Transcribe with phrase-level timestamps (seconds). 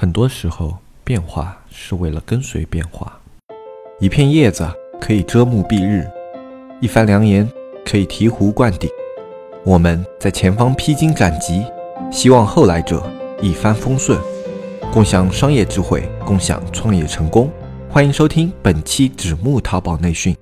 [0.00, 3.20] 很多时候，变化是为了跟随变化。
[3.98, 4.66] 一片叶子
[4.98, 6.08] 可以遮目蔽日，
[6.80, 7.46] 一番良言
[7.84, 8.88] 可以醍醐灌顶。
[9.62, 11.66] 我们在前方披荆斩棘，
[12.10, 13.06] 希望后来者
[13.42, 14.18] 一帆风顺，
[14.90, 17.50] 共享商业智慧，共享创业成功。
[17.90, 20.34] 欢迎收听本期纸木淘宝内训。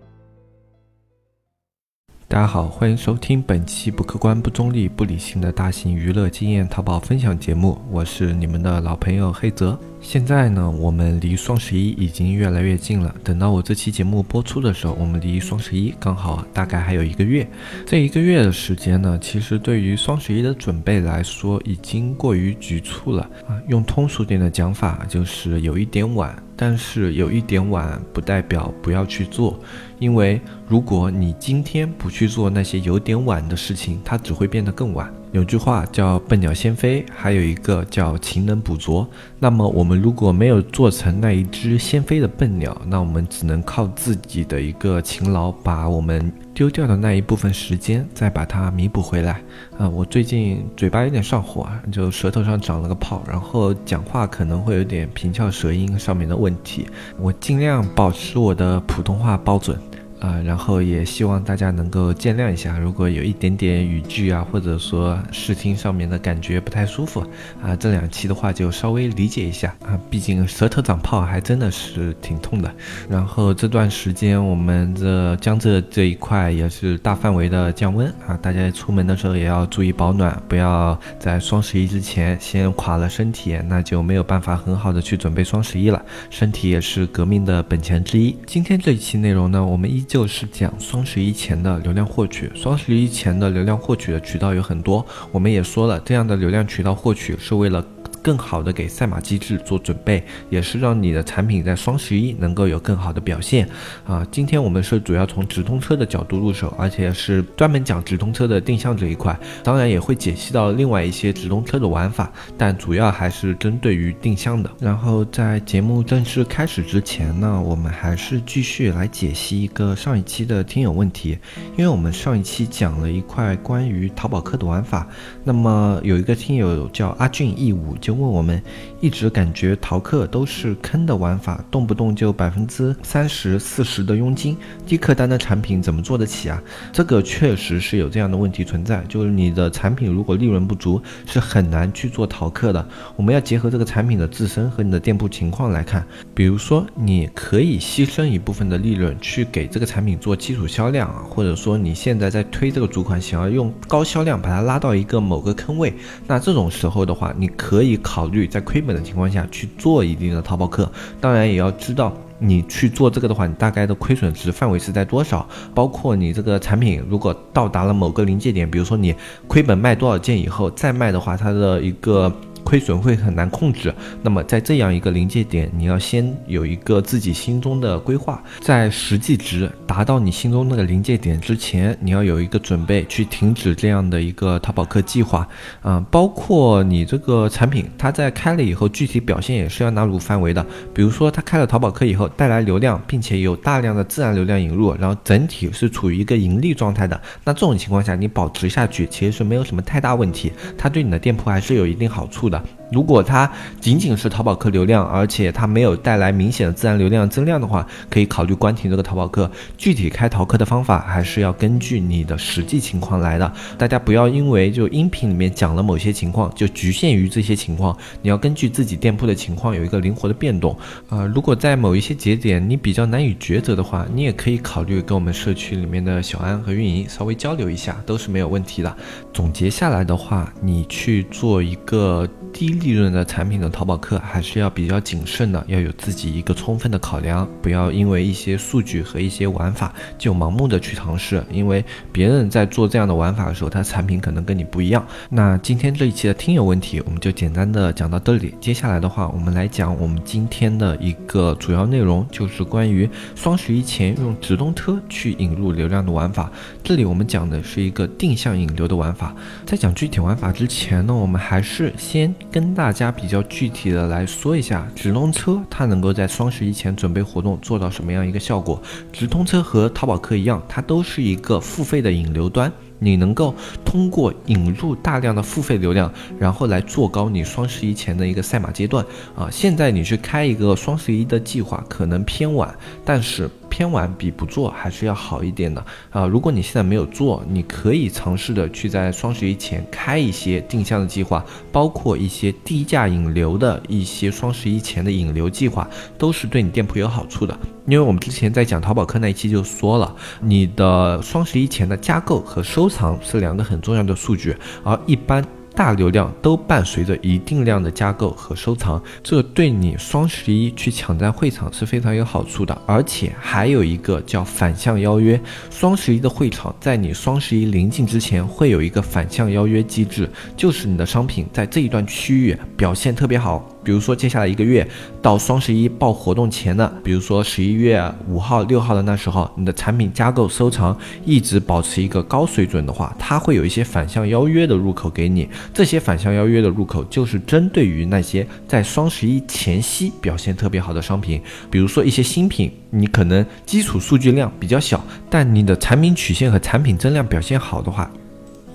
[2.31, 9.81] 大家好，欢迎收听本期不客观、不中立、不理性的大型娱乐经验淘宝分享节目，我是你们的老朋友黑泽。
[9.99, 13.15] 现在呢，我们离双十一已经越来越近了。
[13.25, 17.49] 等到我这期节目播出的时候，我们离双十一刚好大概还有一个月。
[17.87, 23.57] 这一个月的时间呢，其实对于双十一的准备来说，已经过于局促了啊。
[23.69, 26.37] 用通俗点的讲法，就是有一点晚。
[26.61, 29.57] 但是有一点晚，不代表不要去做，
[30.01, 35.09] 因为如果你今天不去做那些有点晚的事情，它只会变得更晚。
[35.31, 39.07] 有句话叫“笨鸟先飞”，还有一个叫“勤能补拙”。
[39.39, 49.41] 那么我们如果没有做成那一只先飞的笨鸟，那我们只能靠自己的一个勤劳，把我们丢掉的那一部分时间再把它弥补回来。
[49.79, 56.85] 啊，我最近嘴巴有点上火，就舌头上长了个泡，然后讲话可能会有点平翘舌音上面的问题，
[57.17, 59.79] 我尽量保持我的普通话标准。
[60.21, 67.21] 啊，然后也希望大家能够见谅一下，如果有一点点语句啊，或者说视听上面的感觉不太舒服
[67.63, 72.73] 啊，这两期的话就稍微理解一下啊，毕竟舌头长泡还真的是挺痛的。
[73.09, 86.03] 然后这段时间我们这江浙这一块也是大范围的降温啊，大家出门的时候也要注意保暖，不要在双十一之前先垮了身体，那就没有办法很好的去准备双十一了。
[86.31, 88.37] 身体也是革命的本钱之一。
[88.47, 97.85] 今天这一期内容呢，我们一就是讲双十一前的流量获取，双十一前的流量获取的渠道有很多，我们也说了，这样的流量渠道获取是为了。
[98.29, 103.67] 更好的给赛马机制做准备，也是让你的产品在双十一能够有更好的表现
[104.07, 104.23] 啊！
[104.31, 114.71] 今天我们是主要从直通车的角度入手，而且是专门讲直通车的定向这一块，当然也会解析到另外一些直通车的玩法，但主要还是针对于定向的。
[114.79, 121.39] 然后在节目正式开始之前呢，我们还是继续来解析一个上一期的听友问题，
[121.79, 125.09] 因为我们上一期讲了一块关于淘宝客的玩法，
[125.45, 127.79] 那么有一个听友叫阿俊义武。
[128.01, 128.61] 就问我们，
[129.01, 134.57] 一直感觉淘客都是坑的玩法，动不动就百分之三十、四十的佣金，
[134.87, 136.63] 低客单的产品怎么做得起啊？
[136.93, 142.89] 这个确实是有这样的问题存在，就是你的产品如果利润不足，是很难去做淘客的。
[143.17, 155.93] 我们要结合这个产品的自身和你的店铺情况来看，比如说你可以牺牲一部分的利润去给这个产品做基础销量啊，或者说你现在在推这个主款，想要用高销量把它拉到一个某个坑位，
[156.27, 157.98] 那这种时候的话，你可以。
[158.03, 169.15] 考虑在亏本的情况下去做一定的淘宝客，当然也要知道你去做这个的话，你大概的亏损值范围是在多少，包括你这个产品如果到达了某个临界点，比如说你
[169.47, 172.33] 亏本卖多少件以后再卖的话，它的一个。
[172.69, 185.49] 亏损会很难控制，那么在这样一个临界点，你要先有一个自己心中的规划，在实际值达到你心中那个临界点之前，你要有一个准备去停止这样的一个淘宝客计划，
[185.83, 190.63] 嗯，包括你这个产品它在开了以后，具体表现也是要纳入范围的。
[190.93, 202.58] 比如说它开了淘宝客以后带来流量，并且有大量的自然流量引入，然后整体是处于一个盈利状态的，那这种情况下你保持下去其实是没有什么太大问题，它对你的店铺还是有一定好处的。
[202.59, 202.78] 감사합니다.
[202.91, 203.51] 如果它
[203.81, 209.51] 仅仅是淘宝客流量，而且它没有带来明显的自然流量增量的话，可以考虑关停这个淘宝客。
[209.77, 213.53] 具体开淘客的方法还是要根据你的实际情况来的。
[213.77, 217.97] 大家不要因为就音频里面讲了某些情况，就局限于这些情况。
[218.23, 220.77] 你要根据自己店铺的情况有一个灵活的变动。
[221.11, 228.97] 呃，如果在某一些节点你比较难以抉择的话，你也可以考虑跟我们社区里面的小安和运营稍微交流一下，都是没有问题的。
[229.33, 232.27] 总结下来的话，你去做一个。
[232.51, 245.07] 低利润的产品的淘宝客还是要比较谨慎的，要有自己一个充分的考量，不要因为一些数据和一些玩法就盲目的去尝试，因为别人在做这样的玩法的时候，他产品可能跟你不一样。
[245.29, 248.55] 那今天这一期的听友问题，我们就简单的讲到这里。
[248.61, 256.51] 接下来的话，我们来讲我们今天的一个主要内容，就是关于双十一前用直通车去引入流量的玩法。
[256.83, 259.35] 这里我们讲的是一个定向引流的玩法。
[259.67, 262.35] 在讲具体玩法之前呢，我们还是先。
[262.51, 268.81] 跟大家比较具体的来说一下，直通车它能够在双十一前准备活动做到什么样一个效果？
[269.13, 272.73] 直通车和淘宝客一样，它都是一个付费的引流端。
[273.01, 273.55] 你能够
[273.85, 279.05] 通过引入大量的付费流量，然后来做高你双十一前的一个赛马阶段
[279.37, 279.49] 啊。
[279.51, 282.75] 现在你去开一个双十一的计划可能偏晚，
[283.05, 283.49] 但是。
[283.69, 286.27] 偏晚比不做还是要好一点的啊！
[286.27, 297.59] 如果你现在没有做，你可以尝试着去在双十一前开一些定向的计划，包括一些低价引流的一些双十一前的引流计划，都是对你店铺有好处的。
[297.87, 305.45] 因为我们之前在讲淘宝课那一期就说了，你的双十一前的加购和收藏是两个很重要的数据，而一般。
[305.79, 312.77] 大流量都伴随着一定量的加购和收藏，这对你双十一去抢占会场是非常有好处的。
[312.85, 315.41] 而且还有一个叫反向邀约，
[315.71, 323.65] 双十一的会场在你双十一临近之前会有一个反向邀约机制，就是你的商品在这一段区域表现特别好。
[323.89, 324.87] 比如说，接下来一个月
[325.23, 327.99] 到双十一报活动前的，比如说十一月
[328.29, 330.95] 五号、六号的那时候，你的产品加购收藏
[331.25, 335.49] 一直保持一个高水准的话，它会有一些反向邀约的入口给你。
[335.73, 348.11] 这些反向邀约的入口就是针对于那些在双十一前夕表现特别好的商品，比如说一些新品，你可能基础数据量比较小，但你的产品曲线和产品增量表现好的话。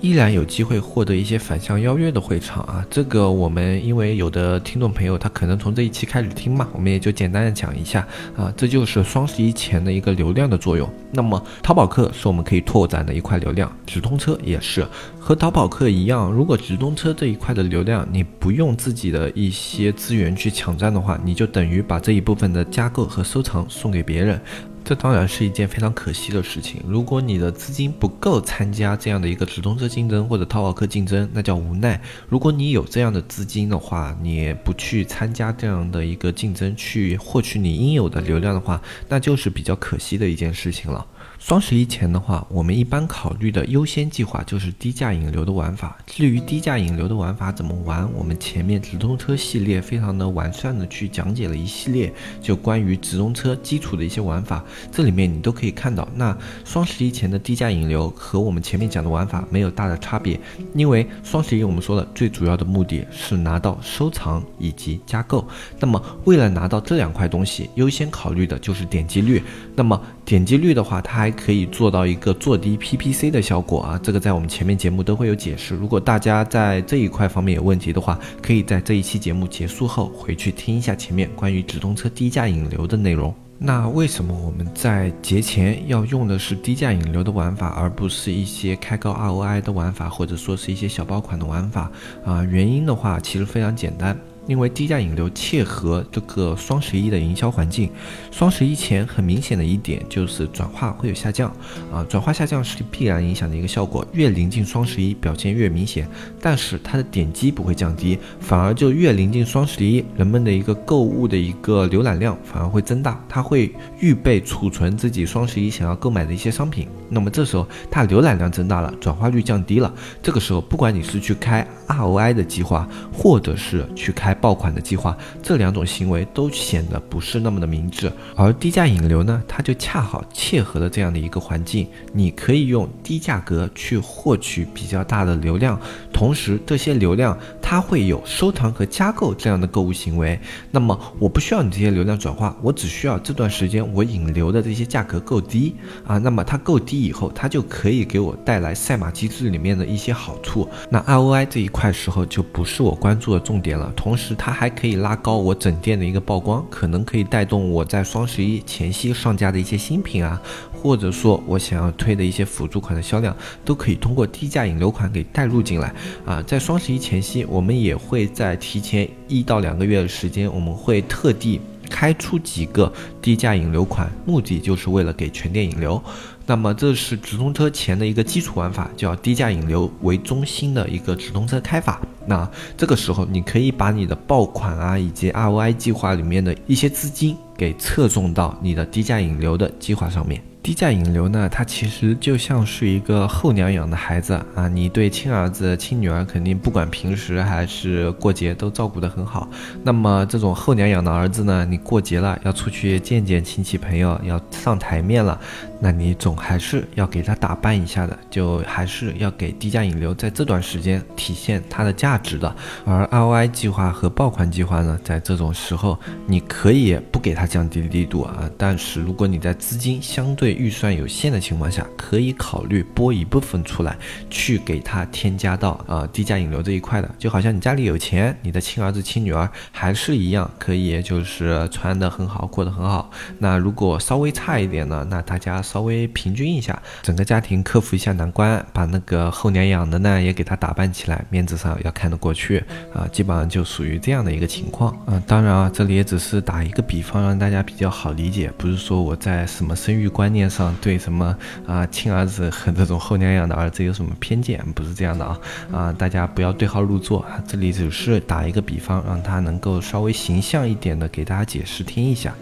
[0.04, 8.06] 依然有机会获得一些反向邀约的会场啊，这个我们因为有的听众朋友他可能从这一期开始听嘛，我们也就简单的讲一下
[8.36, 10.86] 啊，这就是双十一前的一个流量的作用。
[11.10, 14.86] 那么淘宝客是我们可以拓展的一块流量，直通车也是
[15.18, 24.38] 和淘宝客一样，如果直通车这一块的流量你不用自己的一些资源去抢占的话，你就等于把这一部分的加购和收藏送给别人。
[24.84, 26.82] 这当然是一件非常可惜的事情。
[26.86, 31.98] 如果你的资金不够参加这样的一个直通车竞争或者淘宝客竞争，那叫无奈。
[32.28, 41.06] 如果你有这样的资金的话，你不去参加这样的一个竞争，去获取你应有的流量的话，那就是比较可惜的一件事情了。
[41.46, 45.98] 双十一前的话，我们一般考虑的优先计划就是低价引流的玩法。
[46.06, 52.10] 至于低价引流的玩法怎么玩，我们前面直通车系列非常的完善的去讲解了一系列，
[52.40, 56.08] 就关于直通车基础的一些玩法，这里面你都可以看到。
[56.14, 60.40] 那双十一前的低价引流和我们前面讲的玩法没有大的差别，
[60.72, 65.46] 因为双十一我们说的最主要的目的是拿到收藏以及加购。
[65.78, 69.42] 那么为了拿到这两块东西，优先考虑的就是点击率。
[69.76, 75.74] 那么点击率的话，它还可以做到一个做低 PPC 的效果啊，这个在我们前面节目都会有解释。
[75.74, 83.34] 如果大家在这一块方面有问题的话，可以在这一期节目结束后回去听一下前面关于直通车低价引流的内容。
[83.56, 91.90] 那为什么我们在节前要用的是低价引流的玩法，而不是一些开高 ROI 的玩法，或者说是一些小爆款的玩法
[92.24, 92.42] 啊？
[92.42, 94.18] 原因的话，其实非常简单。
[94.46, 97.90] 因为低价引流切合这个双十一的营销环境，
[98.30, 101.50] 双十一前很明显的一点就是转化会有下降
[101.92, 106.08] 啊，转化下降是必然影响的一个效果，越临近双十一表现越明显，
[106.40, 119.92] 但是它的点击不会降低，反而就越临近双十一，人们的一个购物的一个浏览量反而会增大，它会预备储存自己双十一想要购买的一些商品，那么这时候它浏览量增大了，转化率降低了，
[120.22, 128.12] 这个时候不管你是去开 ROI 的计划，或者是去开爆款的计划，这两种行为都显得不是那么的明智。
[128.36, 135.80] 而低价引流呢，它就恰好切合了这样的一个环境，你可以用低价格去获取比较大的流量，
[136.14, 140.38] 同时这些流量它会有收藏和加购这样的购物行为。
[140.70, 145.74] 那么我不需要你这些流量转化，我只需要这段时间我引流的这些价格够低
[146.06, 150.68] 啊，那么它够低以后，它就可以给我带来赛马机制里面的一些好处。
[150.88, 154.36] 那 ROI 这一块时候就不是我关注的重点了，同时。
[154.38, 160.38] 它还可以拉高我整店的一个曝光，可能可以带动我在双十一前夕上架的一些新品啊，
[160.84, 165.90] 或者说我想要推的一些辅助款的销量，都可以通过低价引流款给带入进来
[166.26, 166.42] 啊。
[166.42, 175.98] 在双十一前夕，我们也会在提前一到两个月的时间，我们会特地开出几个低价引流款，目的就是为了给全店引流。
[176.44, 181.98] 那么这是直通车前的一个基础玩法，叫低价引流为中心的一个直通车开法。
[182.26, 190.42] 那这个时候，你可以把你的爆款啊，以及 ROI 计划里面的一些资金给侧重到你的低价引流的计划上面。
[190.64, 199.46] 低价引流呢，它其实就像是一个后娘养的孩子啊，你对亲儿子、亲女儿肯定不管平时还是过节都照顾得很好。
[199.82, 205.38] 那么这种后娘养的儿子呢，你过节了要出去见见亲戚朋友，要上台面了，
[205.80, 212.56] 那你总还是要给他打扮一下的，就还是要给低价引流在这段时间体现它的价值的。
[212.86, 223.96] 而 ROI 计划和爆款计划呢，在这种时候你可以不给它降低力度啊，但是如果你在资金相对预算有限的情况下，可以考虑拨一部分出来，
[224.30, 227.10] 去给它添加到呃低价引流这一块的。
[227.18, 233.03] 就好像你家里有钱，你的亲儿子亲女儿还是一样可以，就是穿的很好，过得很好。
[233.38, 245.22] 那如果稍微差一点呢，那大家稍微平均一下，整个家庭克服一下难关，把那个后娘养的呢也给他打扮起来，面子上要看得过去啊，基本上就属于这样的一个情况啊。
[245.26, 255.40] 当然啊，这里也只是打一个比方，让大家比较好理解，不是说我在什么生育观念上对什么啊亲儿子和这种后娘养的儿子有什么偏见，不是这样的啊
[255.72, 262.34] 啊，大家不要对号入座啊，这里只是打一个比方，让他能够稍微形象一点的给大家解释听一下。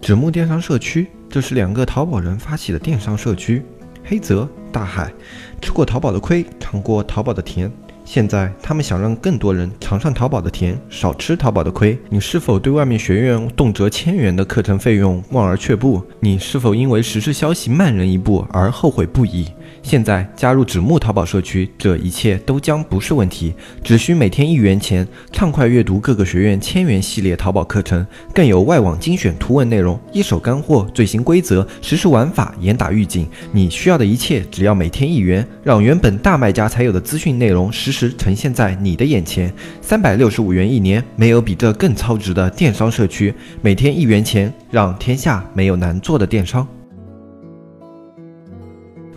[0.00, 3.62] 纸木电商社区，这是两个淘宝人发起的电商社区。
[4.04, 5.12] 黑泽大海，
[5.60, 7.70] 吃过淘宝的亏，尝过淘宝的甜。
[8.04, 11.98] 现在他们想让更多人尝上淘宝的甜，少吃淘宝的亏。
[12.08, 16.00] 你是否对外面学院动辄千元的课程费用望而却步？
[16.20, 19.48] 你是否因为实时消息慢人一步而后悔不已？
[19.86, 23.54] 现在加入纸木淘宝社区，这一切都将不是问题。
[23.84, 33.28] 只需每天一元钱，畅快阅读各个学院千元系列淘宝课程，更有外网精选图文内容，一手干货，最新规则，实时玩法，严打预警。
[33.52, 39.54] 你需要的一切，只要每天一元，让原本大卖家才有的资讯内容实时呈现在你的眼前。
[39.80, 43.32] 三百六十五元一年，没有比这更超值的电商社区。
[43.62, 46.66] 每天一元钱，让天下没有难做的电商。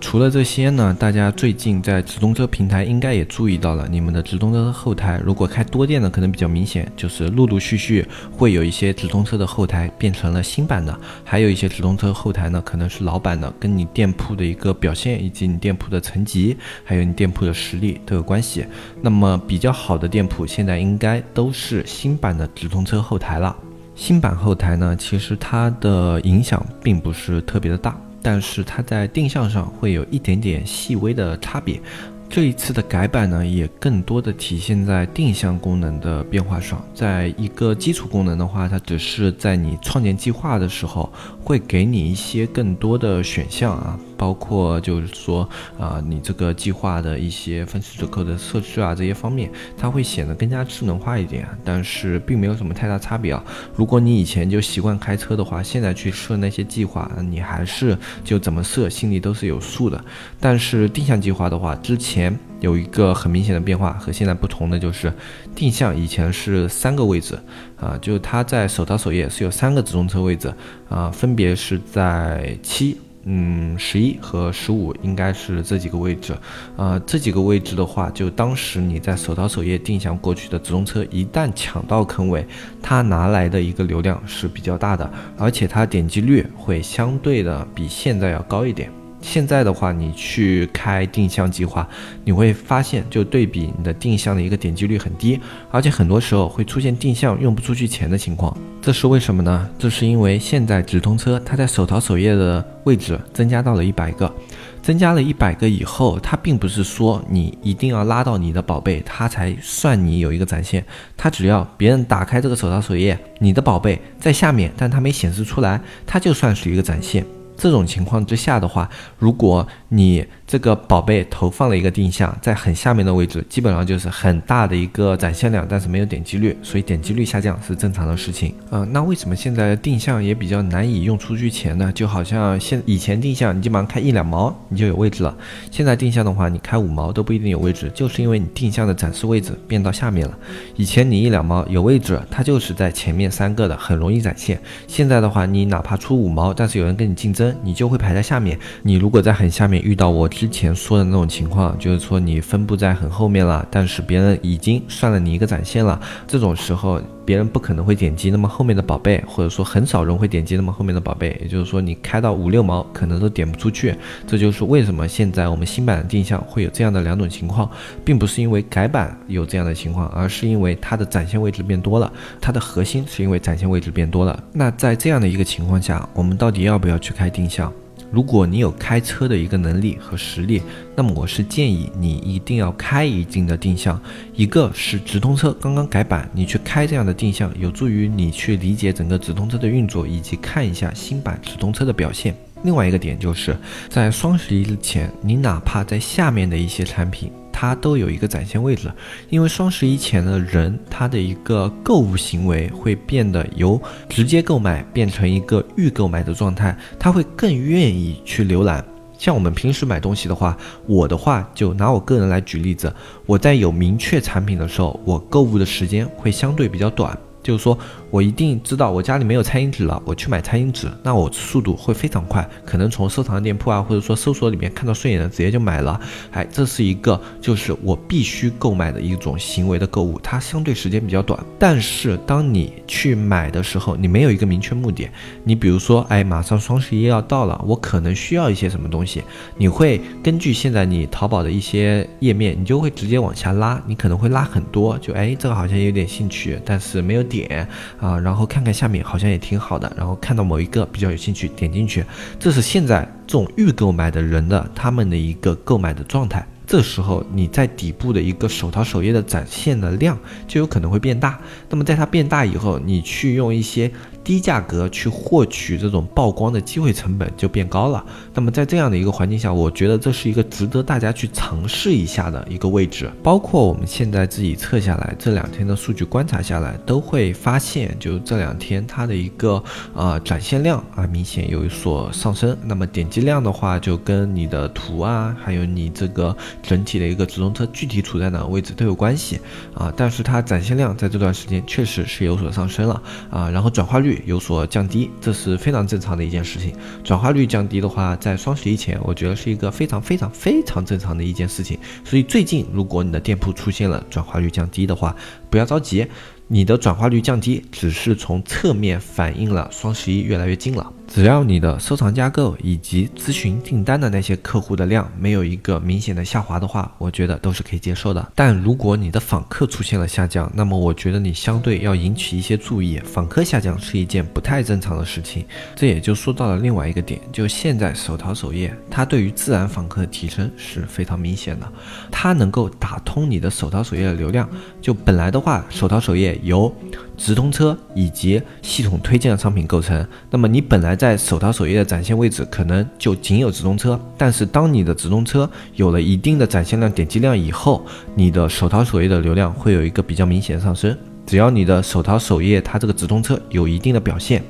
[0.02, 18.66] 除了这些呢，大家最近在直通车平台应该也注意到了，你们的直通车后台如果开多店的，可能比较明显，就是陆陆续续会有一些直通车的后台变成了新版的，还有一些直通车后台呢，可能是老版的，跟你店铺的一个表现以及你店铺的层级，还有你店铺的实力都有关系。
[19.02, 23.56] 那么比较好的店铺现在应该都是新版的直通车后台了。
[23.96, 27.96] 新版后台呢，其实它的影响并不是特别的大。
[28.22, 31.82] 但是它在定向上会有一点点细微的差别，
[32.30, 36.84] 这一次的改版呢，也更多的体现在定向功能的变化上。
[36.94, 41.12] 在一个基础功能的话，它只是在你创建计划的时候，
[41.44, 44.00] 会给你一些更多的选项啊。
[44.20, 45.48] 包括就是说
[45.80, 53.42] 啊，你这个计划的一些分时折扣的设置啊，这些方面，它会显得更加智能化一点，但是并没有什么太大差别啊。
[53.74, 60.04] 如果你以前就习惯开车的话，现在去设那些计划，你还是就怎么设，心里都是有数的。
[60.38, 65.14] 但是定向计划的话，之前有一个很明显的变化，和现在不同的就是，
[65.56, 67.40] 定向以前是三个位置
[67.80, 70.54] 啊，就它在首淘首页是有三个直通车位置
[70.90, 72.98] 啊，分别是在七。
[73.32, 76.36] 嗯，十一和十五应该是这几个位置，
[76.78, 82.44] 呃，这几个位置的话，就当时你在手淘首页定向过去的直通车，一旦抢到坑位，
[82.82, 85.08] 它拿来的一个流量是比较大的，
[85.38, 88.92] 而且它点击率会相对的比现在要高一点。
[89.22, 91.88] 现在的话，你去开定向计划，
[92.24, 95.40] 你会发现，就对比你的定向的一个点击率很低，
[95.72, 98.56] 而且很多时候会出现定向用不出去钱的情况。
[98.82, 99.70] 这是为什么呢？
[99.78, 104.34] 这是因为现在直通车它在首淘首页的位置增加到了一百个，
[104.82, 110.84] 增加了一百个以后，它并不是说你一定要拉到你的宝贝，它才算你有一个展现。
[111.18, 117.26] 它只要别人打开这个首淘首页，你的宝贝在下面，但它没显示出来，它就算是一个展现。
[117.60, 128.54] 这种情况之下的话，如果你这个宝贝投放了一个定向，在很下面的位置，基本上就是很大的一个展现量，但是没有点击率，所以点击率下降是正常的事情。
[128.72, 131.92] 嗯，那为什么现在定向也比较难以用出去钱呢？
[131.94, 135.36] 就好像现以前定向你基本上开一两毛你就有位置了，
[135.72, 140.38] 现在定向的话你开五毛都不一定有位置，就是因为你定向的展示位置变到下面了。
[140.76, 144.60] 以前你一两毛有位置，它就是在前面三个的，很容易展现。
[144.88, 147.40] 现在的话，你哪怕出五毛，但是有人跟你竞争。
[147.64, 148.58] 你就会排在下面。
[148.84, 157.02] 你如果在很下面遇到我之前说的那种情况，就是说你分布在很后面了，但是别人已经算了你一个展现了，这种时候。
[157.26, 163.94] 别人不可能会点击那么后面的宝贝，或者说很少人会点击那么后面的宝贝，也就是说你开到五六毛可能都点不出去。
[164.26, 167.70] 这就是为什么现在我们新版的定向会有这样的两种情况，
[168.04, 174.44] 并不是因为改版有这样的情况，而是因为它的展现位置变多了，它的核心是因为展现位置变多了。
[174.52, 177.72] 那在这样的一个情况下，我们到底要不要去开定向？
[178.12, 180.62] 如果你有开车的一个能力和实力，
[180.96, 184.02] 那么我是建议你一定要开一定的定向。
[184.36, 192.36] 一个是直通车刚刚改版，你去开这样的定向，有助于你去理解整个直通车的运作，以及看一下新版直通车的表现。
[192.64, 193.56] 另外一个点就是
[193.90, 197.32] 在双十一之前，你哪怕在下面的一些产品。
[197.52, 198.92] 它都有一个展现位置。
[199.30, 208.84] 因为双十一前的人，他的一个购物行为会变得由直接购买变成一个预购买的状态，他会更愿意去浏览。
[209.18, 212.94] 像我们平时买东西的话，我的话就拿我个人来举例子，
[213.26, 217.18] 我在有明确产品的时候，我购物的时间会相对比较短。
[217.42, 217.78] 就是说
[218.12, 226.00] 我一定知道我家里没有餐巾纸了，我去买餐巾纸，那我速度会非常快，可能从收藏店铺啊，或者说搜索里面看到顺眼的，直接就买了。
[226.32, 231.40] 哎，这是一个就是我必须购买的一种行为的购物，它相对时间比较短。
[231.60, 235.08] 但是当你去买的时候，你没有一个明确目的，
[235.44, 239.24] 你比如说，哎，马上双十一要到了，我可能需要一些什么东西，
[239.56, 247.68] 你会根据现在你淘宝的一些页面，你就会直接往下拉，你可能会拉很多，就哎，这个好像有点兴趣，但是没有点。
[248.00, 252.04] 啊，然后看看下面好像也挺好的，然后看到某一个比较有兴趣，点进去，
[252.40, 256.46] 这是现在这种预购买的人的他们的一个购买的状态。
[256.66, 260.16] 这时候你在底部的一个手淘首页的展现的量
[260.48, 261.40] 就有可能会变大。
[261.68, 263.92] 那么在它变大以后，你去用一些。
[264.30, 268.06] 低价格去获取这种曝光的机会成本就变高了。
[268.32, 273.10] 那么在这样的一个环境下，我觉得这是一个值得大家去尝试一下的一个位置。
[273.24, 279.64] 包括我们现在自己测下来，这两天的数据观察下来，都会发现，就这两天它的一个
[279.96, 282.56] 呃展现量啊明显有所上升。
[282.64, 289.42] 那么点击量的话，就跟你的图啊，还有你这个整体的一个直通车具体处在哪个位置都有关系
[289.74, 289.92] 啊。
[289.98, 293.50] 但是它展现量在这段时间确实是有所上升了啊。
[293.50, 294.19] 然后转化率。
[294.26, 296.74] 有所降低，这是非常正常的一件事情。
[297.04, 301.78] 转化率降低的话，在双十一前，我觉得是一个非常非常非常正常的一件事情。
[302.04, 305.16] 所以最近，如果你的店铺出现了转化率降低的话，
[305.50, 306.06] 不要着急，
[306.48, 310.94] 你的转化率降低只是从侧面反映了双十一越来越近了。
[311.12, 318.32] 只要你的收藏加购以及咨询订单的那些客户的量没有一个明显的下滑的话，我觉得都是可以接受的。
[318.36, 323.00] 但如果你的访客出现了下降，那么我觉得你相对要引起一些注意。
[323.00, 325.44] 访客下降是一件不太正常的事情，
[325.76, 331.74] 这也就说到了另外一个点，就现在手淘首页它对于自然访客的提升是非常明显的，
[332.12, 334.48] 它能够打通你的手淘首页的流量。
[334.80, 336.72] 就本来的话，手淘首页由
[337.20, 350.98] 直通车以及系统推荐的商品构成，那么你本来在手淘首页的展现位置可能就仅有直通车，但是当你的直通车有了一定的展现量、点击量以后，你的手淘首页的流量会有一个比较明显的上升。
[351.26, 354.42] 只要你的手淘首页它这个直通车有一定的表现。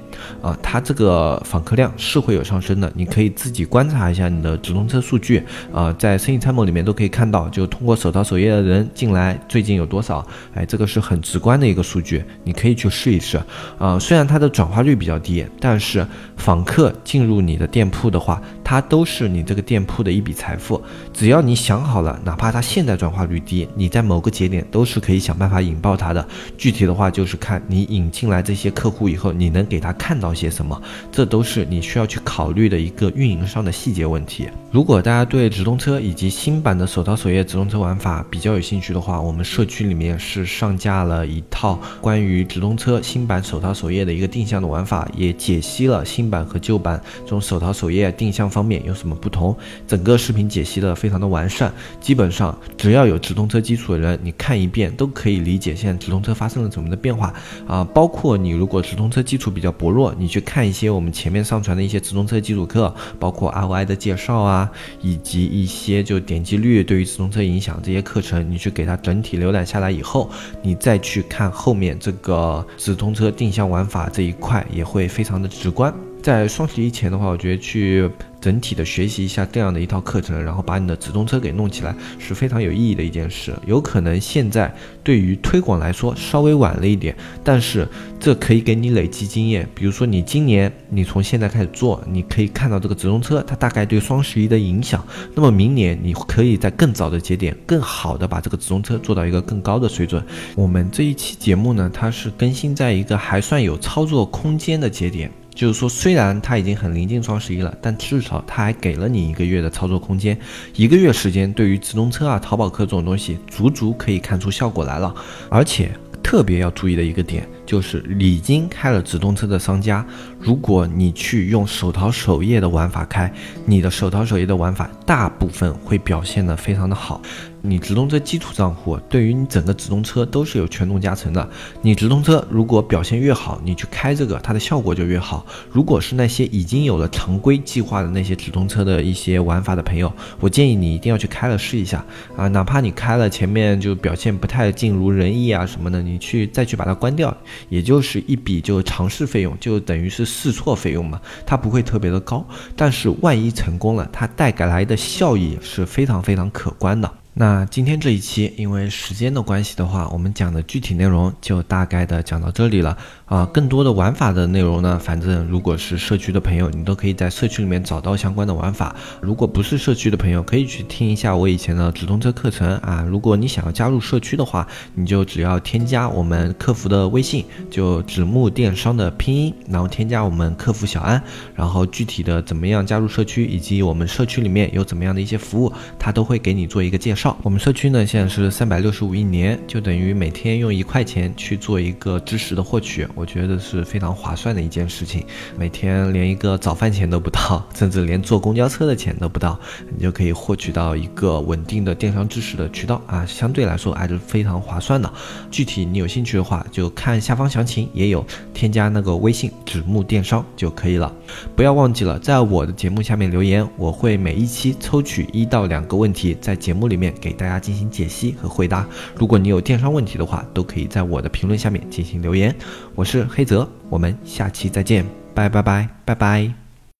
[0.42, 13.42] 啊，它这个访客量是会有上升的，你可以自己观察一下你的直通车数据啊，在生意参谋里面都可以看到，就通过手淘首页的人进来最近有多少，哎，这个是很直观的一个数据，你可以去试一试
[13.78, 13.98] 啊。
[13.98, 16.06] 虽然它的转化率比较低，但是
[16.38, 20.82] 访客进入你的店铺的话，它都是你这个店铺的一笔财富。
[21.14, 26.26] 只要你想好了，哪怕它现在转化率低，你在某个节点都是可以想办法引爆它的。
[26.58, 30.09] 具体的话就是看你引进来这些客户以后，你能给他看。
[30.10, 34.50] 看到些什么，这都是你需要去考虑的一个运营上的细节问题。
[34.72, 49.56] 如果大家对直通车以及新版的手淘首页直通车玩法比较有兴趣的话，我们社区里面是上架了一套关于直通车新版手淘首页的一个定向的玩法，也解析了新版和旧版这种手淘首页定向方面有什么不同。
[49.88, 57.32] 整个视频解析的非常的完善，基本上只要有直通车基础的人，你看一遍都可以理解现在直通车发生了怎么的变化
[57.68, 57.88] 啊。
[57.94, 59.99] 包括你如果直通车基础比较薄弱。
[60.18, 64.70] 你去看一些我们前面上传的一些直通车基础课，包括 ROI 的介绍啊，
[65.02, 70.30] 以及一些就点击率对于直通车影响这些课程，你去给它整体浏览下来以后，
[70.62, 75.94] 你再去看后面这个直通车定向玩法这一块，也会非常的直观。
[76.22, 78.10] 在双十一前的话，我觉得去。
[78.42, 83.54] 整体的学习一下这样的一套课程，然后把你的直通车给弄起来是非常有意义的一件事。
[83.66, 87.86] 有可能现在对于推广来说稍微晚了一点，但是
[88.18, 89.68] 这可以给你累积经验。
[89.76, 95.06] 比如说你今年你从现在开始做，你可以看到这个直通车它大概对双十一的影响。
[95.36, 100.26] 那么明年你可以在更早的节点，更好的把这个直通车做到一个更高的水准。
[100.56, 105.30] 我们这一期节目呢，它是更新在一个还算有操作空间的节点。
[105.60, 110.40] 就是说，虽然它已经很临近双十一了，但至少它还给了你一个月的操作空间。
[110.74, 115.14] 一个月时间，对于直通车啊、淘宝客这种东西，足足可以看出效果来了。
[115.50, 115.92] 而且
[116.24, 117.46] 特别要注意的一个点。
[117.66, 120.04] 就是已经开了直通车的商家，
[120.40, 123.32] 如果你去用手淘首页的玩法开，
[123.66, 127.22] 你的手淘首页的玩法大部分会表现的非常的好。
[127.62, 131.50] 你直通车基础账户对于你整个直通车都是有权重加成的。
[131.82, 135.46] 你直通车如果表现越好，你去开这个，它的效果就越好。
[135.70, 142.04] 如果是那些已经有了常规计划的那些直通车的一些玩法的朋友，我建议你一定要去开了试一下
[142.38, 147.36] 啊，哪怕你开了前面就表现不太尽如人意啊什么的，你去再去把它关掉，
[147.68, 157.12] 也就是一笔就尝试费用，就等于是试错费用嘛，它不会特别的高，但是万一成功了，它带给来的效益是非常非常可观的。
[157.36, 162.98] 那今天这一期，因为时间的关系的话，我们讲的具体内容就大概的讲到这里了。
[163.28, 168.94] 啊，更多的玩法的内容呢，反正如果是社区的朋友，你都可以在社区里面找到相关的玩法。
[169.22, 173.06] 如果不是社区的朋友，可以去听一下我以前的直通车课程啊。
[173.08, 181.22] 如果你想要加入社区的话，你就只要添加我们客服的微信，就纸木电商的拼音，然后添加我们客服小安，
[181.56, 187.29] 然后具体的怎么样加入社区，以及我们社区里面有怎么样的一些服务，他都会给你做一个介绍。
[187.42, 193.08] 我们社区呢，现在是三百六十五一年，就等于每天用一块钱去做一个知识的获取。
[193.16, 195.26] 我觉得是非常划算的一件事情，
[195.58, 199.60] 每天连一个早饭钱都不到，甚至连坐公交车的钱都不到，
[199.96, 205.12] 你就可以获取到一个稳定的电商知识的渠道啊，相对来说还是非常划算的。
[205.50, 211.14] 具体你有兴趣的话，就看下方详情，也有添加那个微信“纸木电商”就可以了。
[211.56, 218.86] 不要忘记了，在我的节目下面留言，我会每一期抽取一到两个问题，在节目里面给大家进行解析和回答。
[219.16, 222.56] 如果你有电商问题的话，都可以在我的评论下面进行留言。
[222.96, 226.69] 我是黑泽，我们下期再见，拜拜拜拜拜。